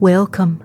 Welcome, 0.00 0.60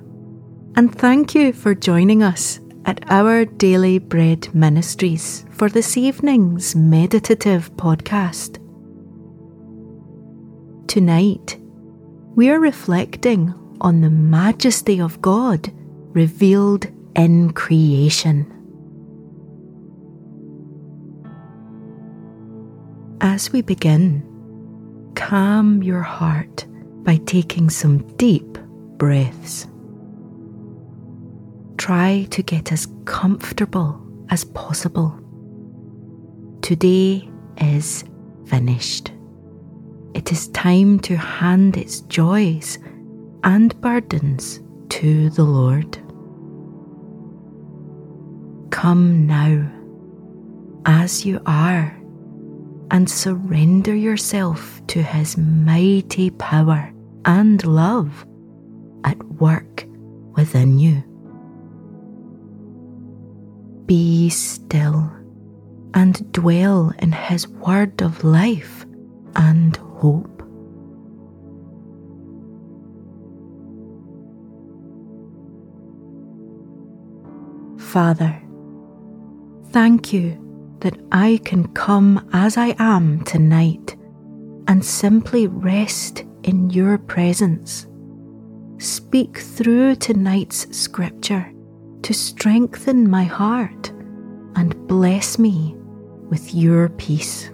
and 0.76 0.94
thank 0.94 1.36
you 1.36 1.54
for 1.54 1.76
joining 1.76 2.24
us 2.24 2.60
at 2.86 3.00
our 3.12 3.46
Daily 3.46 4.00
Bread 4.00 4.54
Ministries 4.56 5.46
for 5.52 5.70
this 5.70 5.96
evening's 5.96 6.76
meditative 6.76 7.72
podcast. 7.76 8.58
Tonight, 10.88 11.58
we 12.36 12.50
are 12.50 12.60
reflecting 12.60 13.54
on 13.80 14.02
the 14.02 14.10
majesty 14.10 15.00
of 15.00 15.22
God 15.22 15.72
revealed 16.16 16.88
in 17.16 17.54
creation. 17.54 18.52
As 23.22 23.54
we 23.54 23.62
begin, 23.62 24.24
calm 25.16 25.84
your 25.84 26.02
heart 26.02 26.66
by 27.04 27.18
taking 27.28 27.70
some 27.70 28.00
deep 28.18 28.58
breaths. 29.00 29.66
Try 31.78 32.28
to 32.30 32.44
get 32.44 32.72
as 32.72 32.88
comfortable 33.06 34.00
as 34.30 34.44
possible. 34.44 35.18
Today 36.62 37.28
is 37.58 38.04
finished. 38.46 39.12
It 40.14 40.32
is 40.32 40.50
time 40.50 41.00
to 41.00 41.16
hand 41.16 41.78
its 41.78 42.02
joys 42.02 42.78
and 43.44 43.80
burdens 43.82 44.60
to 44.90 45.30
the 45.30 45.44
Lord. 45.44 45.98
Come 48.70 49.26
now, 49.26 49.72
as 50.86 51.26
you 51.26 51.42
are, 51.46 51.96
and 52.92 53.10
surrender 53.10 53.96
yourself 53.96 54.82
to 54.88 55.02
His 55.02 55.38
mighty 55.38 56.32
power 56.32 56.92
and 57.24 57.66
love 57.66 58.26
at 59.04 59.18
work 59.34 59.86
within 60.36 60.80
you. 60.80 61.04
Be 63.86 64.30
still 64.30 65.12
and 65.94 66.32
dwell 66.32 66.94
in 67.00 67.12
His 67.12 67.48
word 67.48 68.02
of 68.02 68.24
life 68.24 68.86
and 69.36 69.76
hope. 69.78 70.40
Father, 77.80 78.40
thank 79.72 80.14
you 80.14 80.78
that 80.82 80.98
I 81.12 81.40
can 81.44 81.68
come 81.70 82.30
as 82.34 82.56
I 82.56 82.76
am 82.78 83.24
tonight 83.24 83.96
and 84.68 84.86
simply 84.86 85.48
rest 85.48 86.24
in 86.44 86.70
your 86.70 87.00
presence. 87.00 87.89
Speak 88.80 89.40
through 89.40 89.96
tonight's 89.96 90.66
scripture 90.76 91.52
to 92.02 92.14
strengthen 92.14 93.10
my 93.10 93.26
heart 93.26 93.90
and 94.56 94.88
bless 94.88 95.38
me 95.38 95.76
with 96.30 96.54
your 96.56 96.88
peace. 96.88 97.50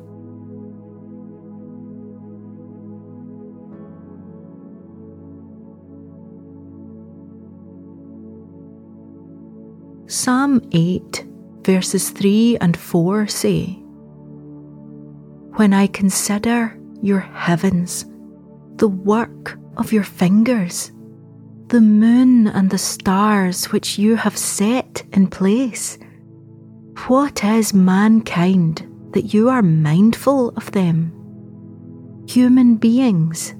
Psalm 10.06 10.62
8, 10.73 11.26
verses 11.64 12.12
3 12.12 12.60
and 12.62 12.78
4 12.78 13.26
say, 13.26 13.66
When 15.56 15.73
I 15.73 15.88
consider 15.88 16.80
your 17.02 17.22
heavens, 17.22 18.06
the 18.76 18.88
work 18.88 19.58
of 19.76 19.92
your 19.92 20.04
fingers, 20.04 20.92
the 21.67 21.81
moon 21.81 22.48
and 22.48 22.70
the 22.70 22.77
stars 22.77 23.65
which 23.65 23.98
you 23.98 24.15
have 24.15 24.37
set 24.37 25.03
in 25.14 25.27
place, 25.27 25.98
what 27.08 27.43
is 27.43 27.73
mankind 27.73 28.87
that 29.11 29.33
you 29.33 29.49
are 29.49 29.61
mindful 29.61 30.49
of 30.49 30.71
them? 30.71 31.11
Human 32.30 32.75
beings 32.75 33.55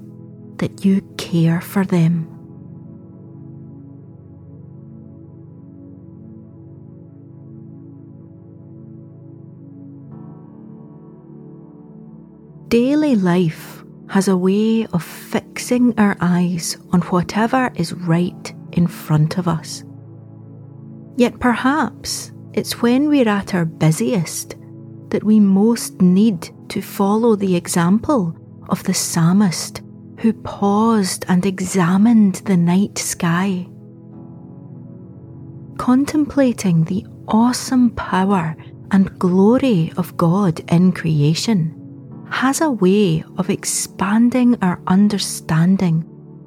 that 0.58 0.84
you 0.84 1.00
care 1.18 1.60
for 1.60 1.84
them. 1.84 2.32
Daily 12.68 13.14
life 13.14 13.75
has 14.08 14.28
a 14.28 14.36
way 14.36 14.86
of 14.92 15.02
fixing 15.02 15.98
our 15.98 16.16
eyes 16.20 16.76
on 16.92 17.00
whatever 17.02 17.70
is 17.74 17.92
right 17.92 18.54
in 18.72 18.86
front 18.86 19.38
of 19.38 19.48
us. 19.48 19.84
Yet 21.16 21.40
perhaps 21.40 22.32
it's 22.52 22.80
when 22.82 23.08
we're 23.08 23.28
at 23.28 23.54
our 23.54 23.64
busiest 23.64 24.56
that 25.10 25.24
we 25.24 25.40
most 25.40 26.00
need 26.00 26.50
to 26.68 26.80
follow 26.80 27.36
the 27.36 27.56
example 27.56 28.36
of 28.68 28.82
the 28.84 28.94
psalmist 28.94 29.82
who 30.18 30.32
paused 30.32 31.24
and 31.28 31.44
examined 31.44 32.36
the 32.46 32.56
night 32.56 32.98
sky. 32.98 33.66
Contemplating 35.78 36.84
the 36.84 37.06
awesome 37.28 37.90
power 37.90 38.56
and 38.90 39.18
glory 39.18 39.92
of 39.96 40.16
God 40.16 40.60
in 40.70 40.92
creation 40.92 41.75
has 42.30 42.60
a 42.60 42.70
way 42.70 43.24
of 43.38 43.50
expanding 43.50 44.56
our 44.62 44.80
understanding 44.86 46.04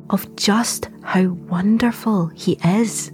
of 0.09 0.35
just 0.35 0.89
how 1.03 1.27
wonderful 1.27 2.27
He 2.27 2.53
is. 2.63 3.11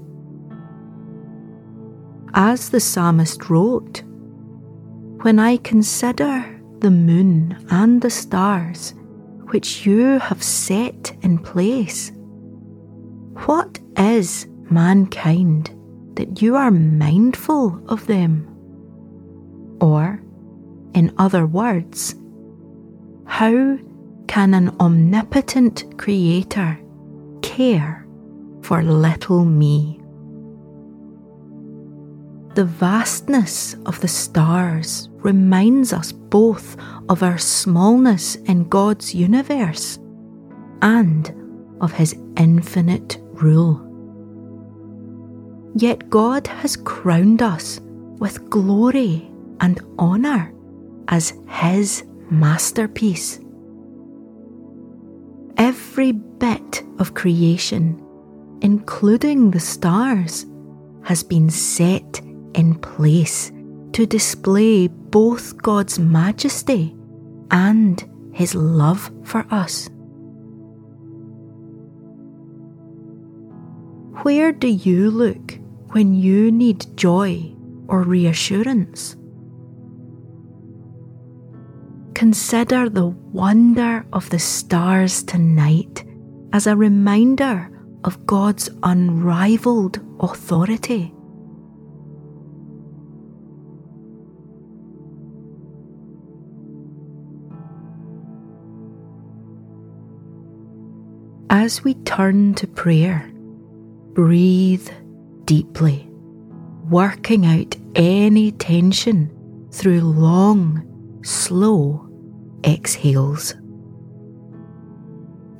As 2.33 2.69
the 2.69 2.79
psalmist 2.79 3.49
wrote, 3.49 4.03
When 5.21 5.39
I 5.39 5.57
consider 5.57 6.59
the 6.79 6.91
moon 6.91 7.65
and 7.69 8.01
the 8.01 8.09
stars 8.09 8.93
which 9.51 9.85
you 9.85 10.19
have 10.19 10.43
set 10.43 11.15
in 11.21 11.37
place, 11.37 12.11
what 13.45 13.79
is 13.97 14.47
mankind 14.69 15.71
that 16.15 16.41
you 16.41 16.55
are 16.55 16.71
mindful 16.71 17.81
of 17.87 18.07
them? 18.07 18.47
Or, 19.79 20.21
in 20.93 21.13
other 21.17 21.45
words, 21.45 22.15
how 23.35 23.77
can 24.27 24.53
an 24.53 24.73
omnipotent 24.79 25.97
creator 25.97 26.79
care 27.41 28.07
for 28.61 28.81
little 28.81 29.43
me? 29.43 29.99
The 32.53 32.63
vastness 32.63 33.73
of 33.85 33.99
the 33.99 34.07
stars 34.07 35.09
reminds 35.15 35.91
us 35.91 36.13
both 36.13 36.77
of 37.09 37.23
our 37.23 37.37
smallness 37.37 38.35
in 38.47 38.69
God's 38.69 39.13
universe 39.13 39.99
and 40.81 41.29
of 41.81 41.91
His 41.91 42.15
infinite 42.37 43.17
rule. 43.33 43.81
Yet 45.75 46.09
God 46.09 46.47
has 46.47 46.77
crowned 46.77 47.41
us 47.41 47.81
with 48.17 48.49
glory 48.49 49.29
and 49.59 49.81
honour 49.99 50.53
as 51.09 51.33
His 51.49 52.05
masterpiece. 52.29 53.39
Every 55.57 56.11
bit 56.11 56.83
of 56.99 57.13
creation, 57.13 58.01
including 58.61 59.51
the 59.51 59.59
stars, 59.59 60.45
has 61.03 61.23
been 61.23 61.49
set 61.49 62.21
in 62.53 62.75
place 62.75 63.51
to 63.93 64.05
display 64.05 64.87
both 64.87 65.55
God's 65.61 65.99
majesty 65.99 66.95
and 67.51 68.03
His 68.33 68.55
love 68.55 69.11
for 69.23 69.45
us. 69.51 69.89
Where 74.23 74.51
do 74.51 74.67
you 74.67 75.11
look 75.11 75.59
when 75.91 76.15
you 76.15 76.51
need 76.51 76.97
joy 76.97 77.53
or 77.87 78.01
reassurance? 78.01 79.15
Consider 82.15 82.87
the 82.87 83.07
wonder 83.07 84.05
of 84.13 84.29
the 84.29 84.39
stars 84.39 85.21
tonight 85.21 86.05
as 86.53 86.65
a 86.65 86.73
reminder 86.73 87.69
of 88.05 88.25
God's 88.25 88.69
unrivaled 88.83 89.99
authority. 90.21 91.13
As 101.49 101.83
we 101.83 101.95
turn 102.05 102.53
to 102.55 102.65
prayer, 102.65 103.29
breathe 104.13 104.89
deeply, 105.43 106.09
working 106.89 107.45
out 107.45 107.75
any 107.93 108.53
tension 108.53 109.67
through 109.73 109.99
long, 109.99 111.19
slow 111.25 112.04
exhales. 112.65 113.55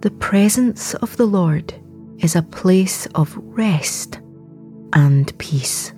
The 0.02 0.12
presence 0.12 0.94
of 0.96 1.16
the 1.18 1.26
Lord 1.26 1.74
is 2.20 2.36
a 2.36 2.42
place 2.42 3.06
of 3.16 3.36
rest 3.38 4.20
and 4.94 5.38
peace. 5.38 5.94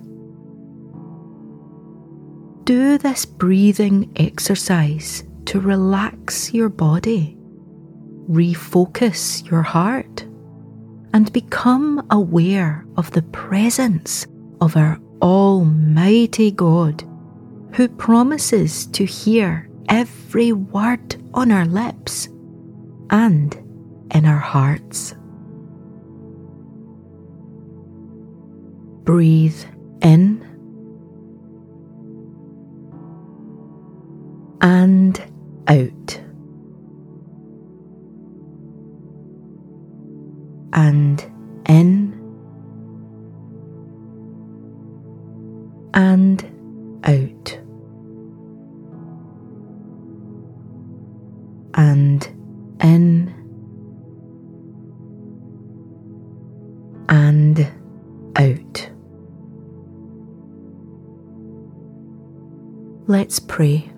Do 2.64 2.98
this 2.98 3.24
breathing 3.24 4.12
exercise 4.16 5.24
to 5.46 5.60
relax 5.60 6.52
your 6.52 6.68
body, 6.68 7.38
refocus 8.28 9.48
your 9.50 9.62
heart, 9.62 10.26
and 11.14 11.32
become 11.32 12.06
aware 12.10 12.84
of 12.96 13.10
the 13.12 13.22
presence 13.22 14.26
of 14.60 14.76
our 14.76 15.00
Almighty 15.22 16.50
God, 16.50 17.02
who 17.72 17.88
promises 17.88 18.86
to 18.88 19.04
hear 19.04 19.67
every 19.88 20.52
word 20.52 21.16
on 21.34 21.50
our 21.50 21.66
lips 21.66 22.28
and 23.10 23.54
in 24.14 24.26
our 24.26 24.38
hearts. 24.38 25.14
Breathe 29.04 29.64
in 30.02 30.44
and 34.60 35.22
out. 35.68 36.27
And 51.74 52.26
in 52.80 53.34
and 57.08 57.70
out. 58.36 58.90
Let's 63.06 63.38
pray. 63.38 63.90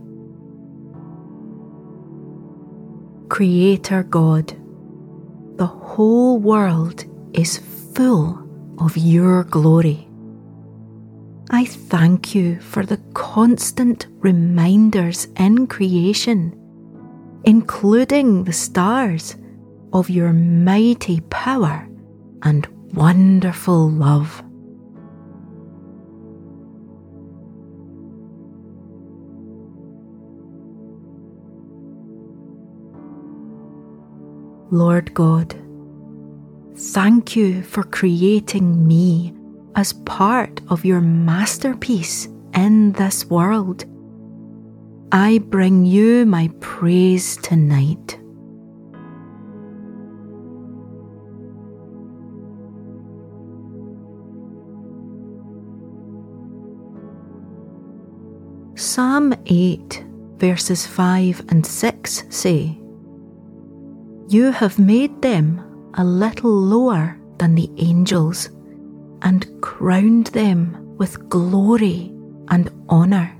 Creator 3.28 4.05
God, 4.05 4.56
the 5.56 5.67
whole 5.67 6.38
world 6.38 7.05
is 7.32 7.58
full 7.94 8.46
of 8.78 8.96
your 8.96 9.44
glory. 9.44 10.06
I 11.50 11.64
thank 11.64 12.34
you 12.34 12.61
for 12.61 12.84
the 12.84 12.99
constant 13.14 14.06
reminders 14.20 15.26
in 15.37 15.67
creation, 15.67 16.55
including 17.50 18.44
the 18.44 18.52
stars, 18.52 19.35
of 19.93 20.08
your 20.08 20.32
mighty 20.32 21.19
power 21.31 21.88
and 22.44 22.64
wonderful 22.94 23.91
love. 23.91 24.41
Lord 34.70 35.12
God, 35.12 35.56
thank 36.76 37.35
you 37.35 37.64
for 37.64 37.82
creating 37.82 38.87
me 38.87 39.35
as 39.75 39.93
part 39.93 40.61
of 40.69 40.85
your 40.85 41.00
masterpiece 41.00 42.29
in 42.55 42.93
this 42.93 43.25
world. 43.25 43.90
I 45.12 45.39
bring 45.39 45.85
you 45.85 46.25
my 46.25 46.51
praise 46.61 47.37
tonight. 47.39 48.19
Psalm 58.77 59.35
8, 59.47 60.05
verses 60.37 60.87
5 60.87 61.45
and 61.49 61.67
6 61.67 62.25
say, 62.31 62.81
you 64.29 64.53
have 64.53 64.79
made 64.79 65.21
them 65.23 65.91
a 65.95 66.05
little 66.05 66.53
lower 66.53 67.19
than 67.39 67.56
the 67.56 67.69
angels 67.79 68.51
and 69.23 69.61
crowned 69.61 70.29
them 70.29 70.97
with 70.99 71.29
glory 71.29 72.13
and 72.49 72.71
honour. 72.89 73.40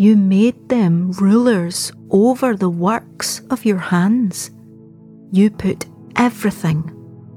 You 0.00 0.16
made 0.16 0.70
them 0.70 1.12
rulers 1.12 1.92
over 2.10 2.56
the 2.56 2.70
works 2.70 3.42
of 3.50 3.66
your 3.66 3.76
hands. 3.76 4.50
You 5.30 5.50
put 5.50 5.84
everything 6.16 6.90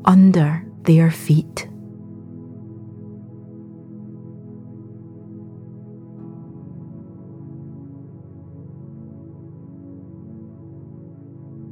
under 0.06 0.64
their 0.84 1.12
feet. 1.12 1.68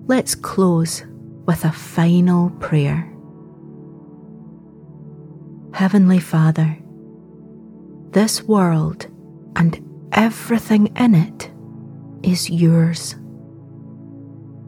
let's 0.08 0.36
close 0.36 1.04
with 1.46 1.64
a 1.64 1.72
final 1.72 2.50
prayer. 2.60 3.10
Heavenly 5.74 6.20
Father, 6.20 6.78
this 8.12 8.44
world 8.44 9.08
and 9.56 9.91
everything 10.14 10.88
in 10.98 11.16
it 11.16 11.52
is 12.24 12.50
yours. 12.50 13.16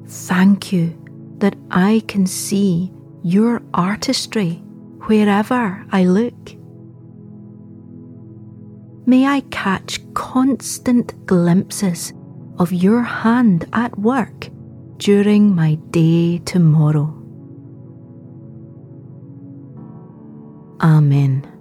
Thank 0.07 0.71
you 0.71 0.99
that 1.39 1.55
I 1.71 2.03
can 2.07 2.25
see 2.25 2.91
your 3.23 3.61
artistry 3.73 4.61
wherever 5.07 5.85
I 5.91 6.05
look. 6.05 6.55
May 9.05 9.25
I 9.25 9.41
catch 9.51 9.99
constant 10.13 11.25
glimpses 11.25 12.13
of 12.57 12.71
your 12.71 13.01
hand 13.01 13.65
at 13.73 13.97
work 13.99 14.49
during 14.97 15.53
my 15.53 15.75
day 15.91 16.37
tomorrow. 16.39 17.13
Amen. 20.81 21.52